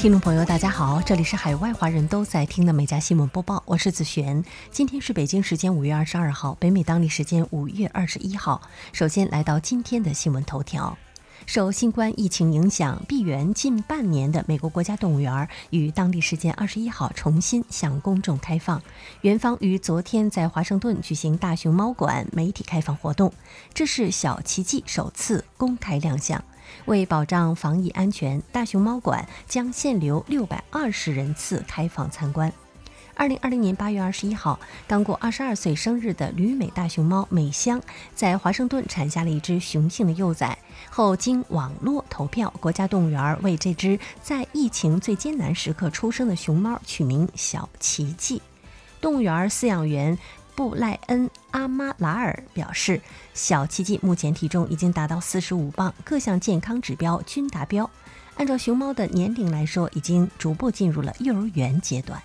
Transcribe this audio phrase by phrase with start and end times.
[0.00, 4.42] 听众朋友，大家好，这里是海外华人都在听的《美家新闻播报》，我是子璇。
[4.70, 8.62] 今天是北京时间五月二十二号，北美当地时间五月二十一号。
[8.94, 10.96] 首先来到今天的新闻头条：
[11.44, 18.80] 受新冠疫情影响，闭园近半年的美国国家动物园于当地时间二十一号重新向公众开放。
[19.20, 23.34] 园方于昨天在华盛顿举行大熊猫馆媒体开放活动，
[23.74, 26.42] 这是小奇迹首次公开亮相。
[26.86, 32.52] 为保障防疫安全，大熊猫馆将限流六百二十人次开放参观。
[33.14, 37.80] 二零二零年八月二十一号，刚过二十二岁生日的旅美大熊猫美香
[38.14, 40.56] 在华盛顿产下了一只雄性的幼崽
[40.88, 48.40] 后，经网络投票，国家动物园为这只在疫情最艰难时刻出生的熊猫取名“小奇迹”。
[49.02, 50.16] 动物园饲养员。
[50.60, 53.00] 布赖恩·阿马拉尔表示，
[53.32, 57.90] 小奇迹目前体重已经达到四十五磅，各项健康指标均达标。
[58.36, 62.22] 按照熊猫的年龄来说，已经逐步进入了幼儿园阶段。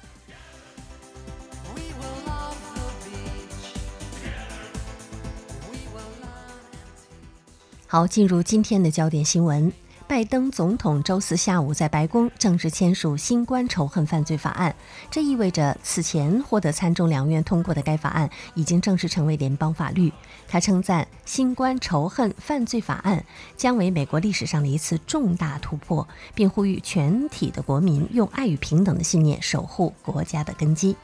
[7.88, 9.72] 好，进入今天的焦点新闻。
[10.08, 14.74] 拜登总统周四下午在白宫正式签署新冠仇恨犯罪法案，
[15.10, 20.14] 这意味着此前获得参众两院通过的该法案已经正式成为联邦法律。
[20.48, 23.26] 他称赞新冠仇恨犯罪法案
[23.58, 30.96] 将为美国历史上的一次重大突破，并呼吁全体的国民用爱与平等的信念守护国家的根基。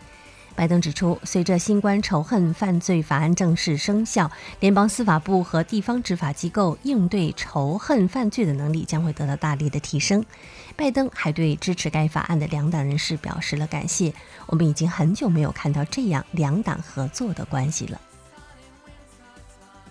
[0.62, 4.30] 拜登指出，随着新冠仇恨犯罪法案正式生效，
[4.60, 10.24] 联邦司法部和地方执法机构应对仇恨犯罪的能力将会得到大力的提升。
[10.76, 14.14] 拜登还对支持该法案的两党人士表示了感谢。
[14.46, 18.00] 我们已经很久没有看到这样两党合作的关系了。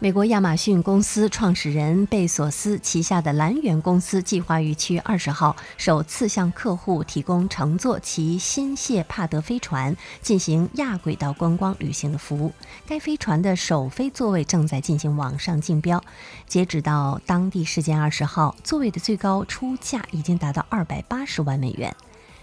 [0.02, 12.50] 美国亚马逊公司创始人贝索斯旗下的蓝源公司计划于七月二十号首次向客户提供乘坐其新谢帕德飞船进行亚轨道观光旅行的服务。
[12.86, 16.02] 该飞船的首飞座位正在进行网上竞标，
[16.46, 21.94] 截止到当地时间二十号，座位的最高出价已经达到二百八十万美元。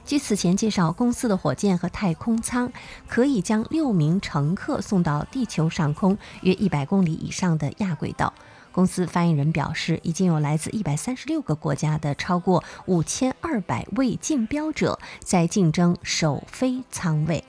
[0.08, 2.72] 据此前介绍，公司的火箭和太空舱
[3.10, 8.34] 可以将六名乘客送到地球上空约一百公里以上的亚轨道。
[8.72, 17.44] 公司发言人表示，已经有来自一百三十六个国家的超过五千二百位竞标者在竞争首飞舱位。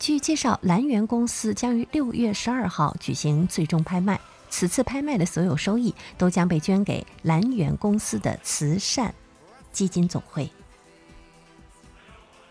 [0.00, 4.20] 据介绍，蓝源公司将于六月十二号举行最终拍卖，
[4.50, 9.14] 此次拍卖的所有收益都将被捐给蓝源公司的慈善
[9.70, 10.50] 基金总会。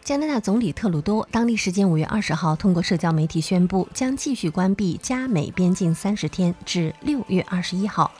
[0.04, 8.12] 加拿大总理特鲁多当地时间五月二十号通过社交媒体宣布，将继续关闭加美边境三十天，至六月二十一号。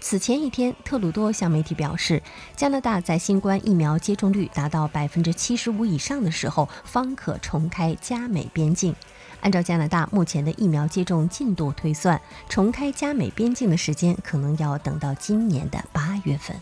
[0.00, 2.22] 此前一天，特鲁多向媒体表示，
[2.54, 8.94] 加拿大在新冠疫苗接种率达到百分之七十五以上的时候，方可重开加美边境。
[9.40, 16.54] 按照加拿大目前的疫苗接种进度推算，重开加美边境的时间可能要等到今年的八月份。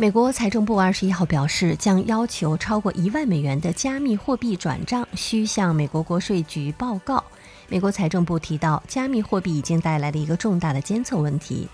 [0.00, 7.24] 美国财政部二十一号表示，将要求超过一万美元的加密货币转账需向美国国税局报告。
[7.66, 11.68] 美国财政部提到，加密货币已经带来了一个重大的监测问题，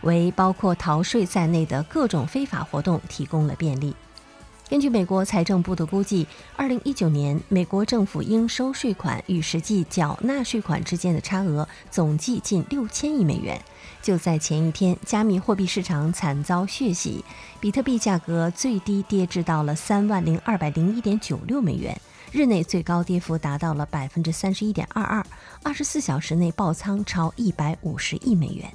[0.00, 3.94] 为包括逃税在内的各种非法活动提供了便利。
[4.68, 13.60] 根据美国财政部的估计，二零一九年美国政府应收税款与实际缴纳税款之间的差额总计近六千亿美元。
[14.02, 17.24] 就在前一天，加密货币市场惨遭血洗，
[17.60, 21.96] 比特币价格最低跌至到了三万零二百零一点九六美元，
[22.32, 25.24] 日内最高跌幅达到了百分之三十一点二二，
[25.62, 28.68] 二十四小时内爆仓超一百五十亿美元。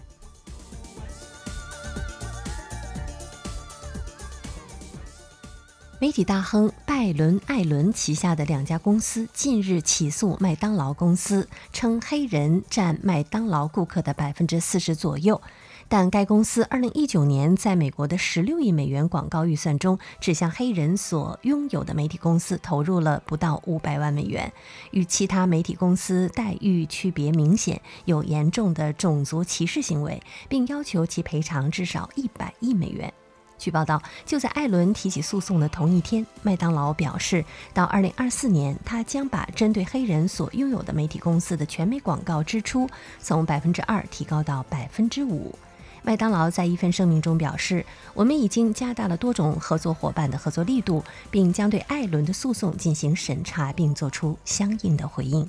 [6.01, 15.39] 媒体大亨拜伦·艾伦旗下的两家公司近日起诉麦当劳公司，称黑人占麦当劳顾客的百分之四十左右。
[15.87, 24.51] 但该公司二零一九年在美国的十六亿美元广告预算中，只向黑人所拥有的媒体公司投入了不到五百万美元，
[24.89, 30.19] 与其他媒体公司待遇区别明显，有严重的种族歧视行为，
[30.49, 33.13] 并要求其赔偿至少一百亿美元。
[33.61, 45.53] 据报道，就在艾伦提起诉讼的同一天，麦当劳表示，到2024年，他将把针对黑人所拥有的媒体公司的全美广告支出从百分之二提高到百分之五。
[46.01, 47.85] 麦当劳在一份声明中表示
[48.15, 55.47] ：“我们已经加大了多种合作伙伴的合作力度，并将对艾伦的诉讼进行审查，并作出相应的回应。”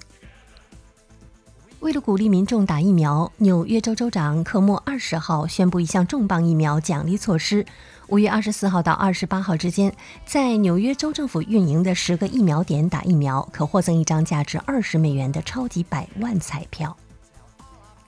[1.83, 7.67] 为了鼓励民众打疫苗，纽约州州长科莫二十号宣布一项重磅疫苗奖励措施：
[8.07, 9.93] 五月二十四号到二十八号之间，
[10.25, 16.97] 在纽约州政府运营的十个疫苗点打疫苗，可获赠一张价值二十美元的超级百万彩票。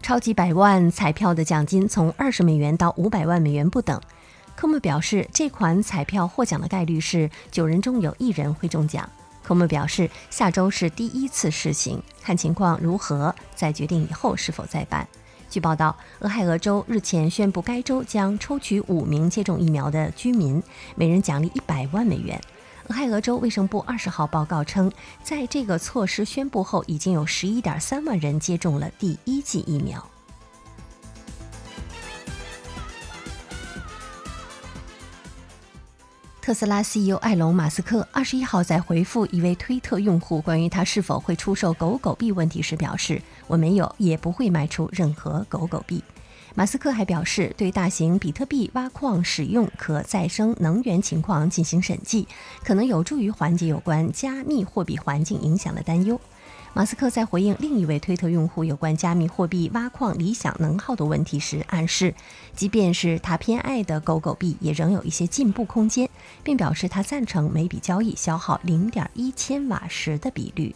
[0.00, 4.00] 超级百万彩票的奖金从二十美元到五百万美元不等。
[4.54, 9.10] 科莫表示，这款彩票获奖的概率是九人中有一人会中奖。
[9.44, 15.06] 科莫表示，下周是第一次试行，看情况如何再决定以后是否再办。
[15.50, 20.60] 据报道，俄亥俄州日前宣布，该州将抽取五名接种疫苗的居民，
[20.96, 22.40] 每人奖励一百万美元。
[22.88, 24.90] 俄亥俄州卫生部二十号报告称，
[25.22, 30.04] 在这个措施宣布后，已经有十一点三万人接种了第一剂疫苗。
[36.44, 46.04] 特斯拉 CEO 埃隆·马斯克二十一号在回复一位推特用户关于他是否会出售狗狗币问题时表示：“我没有，也不会卖出任何狗狗币。”
[46.54, 52.28] 马斯克还表示，对大型比特币挖矿使用可再生能源情况进行审计，
[52.62, 56.20] 可能有助于缓解有关加密货币环境影响的担忧。
[56.74, 62.12] 马斯克在回应另一位推特用户有关加密货币挖矿理想能耗的问题时，暗示，
[62.54, 66.10] 即便是他偏爱的狗狗币，也仍有一些进步空间，
[66.44, 70.72] 并表示他赞成每笔交易消耗零点一千瓦时的比率。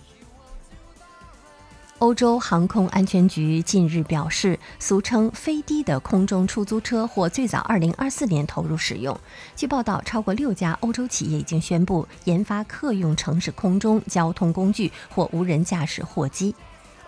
[1.98, 9.18] 欧洲航空安全局近日表示，俗称“飞的”的空中出租车或最早2024年投入使用。
[9.56, 16.54] 据报道，超过六家欧洲企业已经宣布研发客用城市空中交通工具或无人驾驶货机。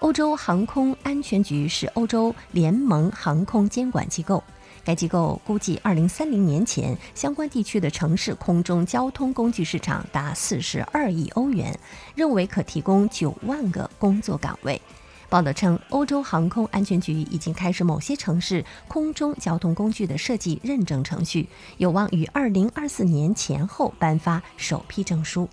[0.00, 4.42] 欧洲航空安全局是欧洲联盟航空监管机构。
[4.84, 11.78] 该机构估计，2030年前，相关地区的城市空中交通工具市场达42亿欧元，
[12.14, 14.80] 认为可提供9万个工作岗位。
[15.28, 25.48] 报道称，欧洲航空安全局已经开始某些城市空中交通工具的设计认证程序，有望于2024年前后颁发首批证书。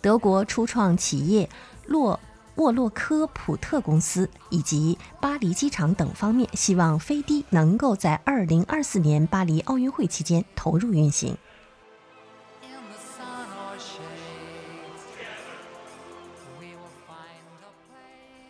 [0.00, 1.48] 德国初创企业
[1.86, 2.18] 洛。
[2.56, 11.36] 沃洛科普特公司以及巴黎机场等方面希望飞的能够在二零二四年巴黎奥运会期间投入运行。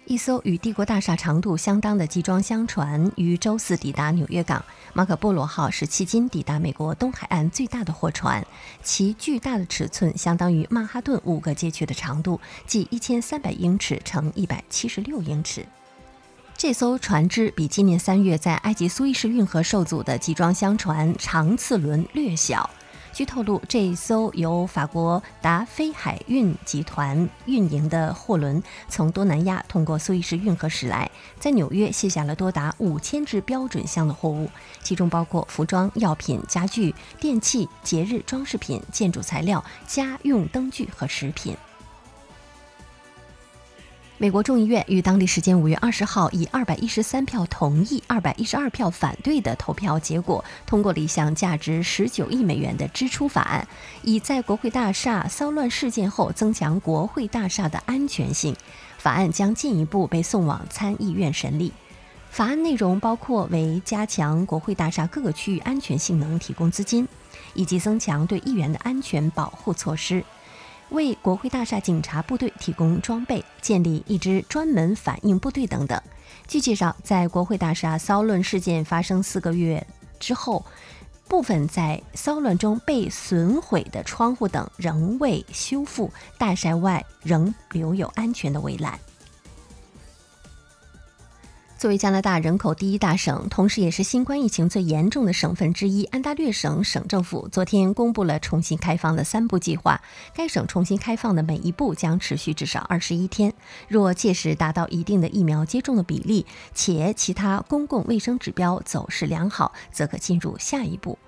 [0.04, 4.62] 一艘与帝国大厦长度相当的集装箱船于周四抵达纽约港。
[4.92, 8.44] 马可波罗号是迄今抵达美国东海岸最大的货船，
[8.82, 15.64] 其巨大的尺寸相当于曼哈顿五个街区的长度，即一千三百英尺乘一百七十六英尺。
[16.56, 22.68] 这艘船只比今年三月在埃及苏伊士运河受阻的集装箱船长次轮略小。
[23.12, 34.48] 据透露，这艘由法国达菲海运集团运营的货轮从东南亚通过苏伊士运河驶来，在纽约卸下了多达五千只标准箱的货物，
[34.82, 41.54] 其中包括服装、药品、家具、电器、节日装饰品、建筑材料、家用灯具和食品。
[44.22, 53.66] 美国众议院于当地时间五月二十号以二百一十三票同意、二百一十二票反对的投票结果，通过了一项价值十九亿美元的支出法案，
[54.02, 58.54] 以在国会大厦骚乱事件后增强国会大厦的安全性。
[58.96, 61.72] 法案将进一步被送往参议院审理。
[62.30, 67.08] 法案内容包括为加强国会大厦各个区域安全性能提供资金，
[67.54, 70.24] 以及增强对议员的安全保护措施。
[70.92, 76.00] 为国会大厦警察部队提供装备，建立一支专门反应部队等等。
[76.46, 79.84] 据介绍，在国会大厦骚乱事件发生四个月
[80.20, 80.64] 之后，
[81.28, 88.98] 部分在骚乱中被损毁的窗户等仍未修复，大厦外仍留有安全的围栏。
[91.82, 100.00] 作为加拿大人口第一大省，同时也是新冠疫情最严重的省份之一，安大略省省政府昨天公布了重新开放的三步计划。
[100.32, 103.52] 该省重新开放的每一步将持续至少二十一天。
[103.88, 111.18] 若届时达到一定的疫苗接种的比例，且其他公共卫生指标走势良好，则可进入下一步。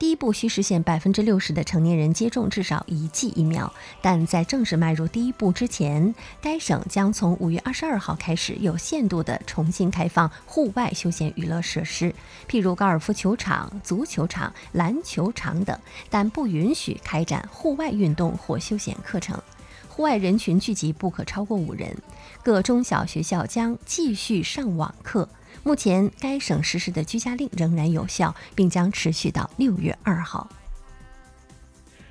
[0.00, 12.14] 第一步需实现百分之六十的成年人接种至少一剂疫苗，但在正式迈入第一步之前，该省将从五月二十二号开始有限度地重新开放户外休闲娱乐设施，
[12.48, 15.78] 譬如高尔夫球场、足球场、篮球场等，
[16.08, 19.38] 但不允许开展户外运动或休闲课程。
[19.86, 21.94] 户外人群聚集不可超过五人。
[22.42, 25.28] 各中小学校将继续上网课。
[25.62, 30.48] 目前，该省实施的居家令仍然有效，并将持续到六月二号。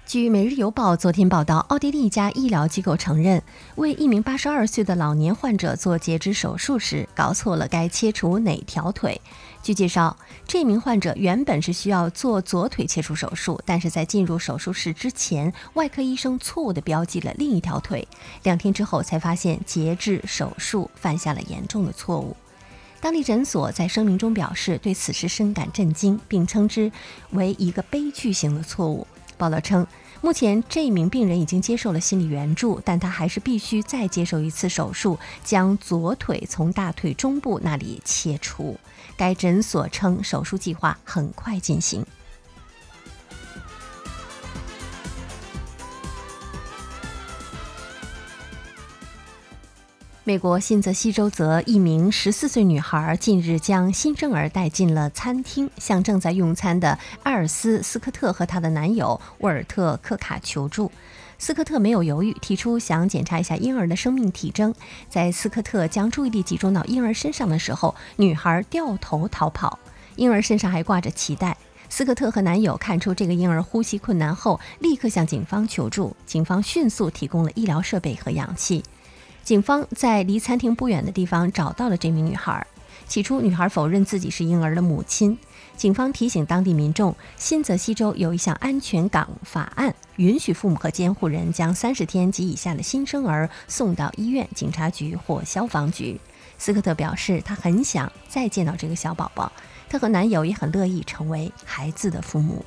[0.06, 3.44] 据《每日邮报》昨天报道，奥地利一家医疗机构承认，
[3.76, 9.22] 为一名82岁的老年患者做截肢手术时，搞错了该切除哪条腿。
[9.62, 10.18] 据介绍，
[10.48, 18.08] 这名患者原本是需要做左腿切除手术，但是在进入手术室之前，外科医生错误地标记了另一条腿。
[18.42, 22.36] 两天之后才发现截肢手术犯下了严重的错误。
[23.02, 26.92] 当地诊所在声明中表示，对此事深感震惊，并称之
[27.32, 29.08] 为一个悲剧性的错误。
[29.38, 29.88] 报道称，
[30.20, 38.78] 目前这名病人已经接受了心理援助，但他还是必须再接受一次手术，将左腿从大腿中部那里切除。
[39.16, 42.06] 该诊所称，手术计划很快进行。
[50.30, 60.92] 美国新泽西州则一名十四岁女孩近日将新生儿带进了餐厅，向正在用餐的艾尔斯·斯科特和她的男友沃尔特·科卡求助。
[61.40, 64.72] 斯科特没有犹豫，提出想检查一下婴儿的生命体征。
[65.10, 69.80] 在斯科特将注意力集中到婴儿身上的时候，女孩掉头逃跑。
[70.16, 71.58] 婴儿身上还挂着脐带。
[71.90, 76.16] 斯科特和男友看出这个婴儿呼吸困难后，立刻向警方求助。
[76.28, 78.84] 警方迅速提供了医疗设备和氧气。
[79.50, 82.68] 警方在离餐厅不远的地方找到了这名女孩。
[83.08, 85.36] 起初，女孩否认自己是婴儿的母亲。
[85.76, 96.22] 警方提醒当地民众，新泽西州有一项安全港法案，允许父母和监护人将三十天及以下的新生儿送到医院、警察局或消防局。
[96.60, 99.52] 斯科特表示，他很想再见到这个小宝宝，
[99.90, 102.64] 他和男友也很乐意成为孩子的父母。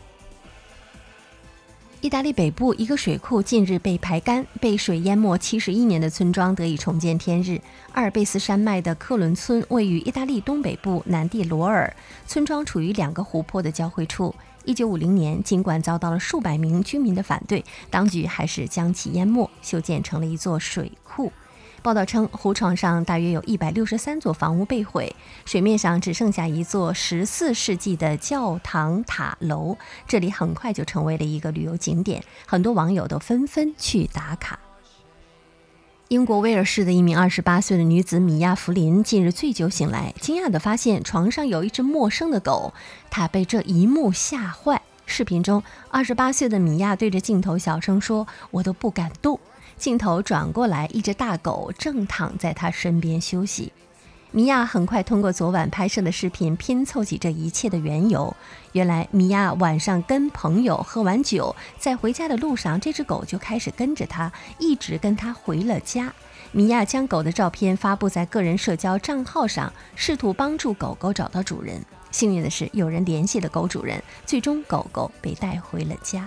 [2.02, 7.60] 意大利北部一个水库近日被排干，被水淹没七十一年的村庄得以重见天日。
[7.92, 11.94] 阿尔卑斯山脉的克伦村位于意大利东北部南蒂罗尔，
[12.26, 14.34] 村庄处于两个湖泊的交汇处。
[14.64, 21.32] 一九五零年，尽管遭到了数百名居民的反对，当局还是将其淹没，修建成了一座水库。
[21.82, 29.76] 报道称，湖床上大约有一百六十三座房屋被毁，水面上只剩下一座十四世纪的教堂塔楼。
[30.06, 34.60] 这里很快就成为了一个旅游景点，很多网友都纷纷去打卡。
[36.06, 42.72] 英国威尔士的一名二十八岁的女子米娅·弗林近日醉酒醒来，惊讶地发现床上有一只陌生的狗，
[43.10, 44.80] 她被这一幕吓坏。
[45.04, 49.40] 视频中，二十八岁的米娅对着镜头小声说：“我都不敢动。”
[49.76, 53.72] 镜头转过来，一只大狗正躺在他身边休息。
[54.34, 58.34] 米娅很快通过昨晚拍摄的视频拼凑起这一切的缘由。
[58.72, 66.10] 原来，米娅晚上跟朋友喝完酒，在回家的路上，这只狗就开始跟着她，一直跟她回了家。
[66.50, 71.84] 米娅将狗的照片发布在个人社交账号上，试图帮助狗狗找到主人。
[72.10, 76.26] 幸运的是，有人联系了狗主人，最终狗狗被带回了家。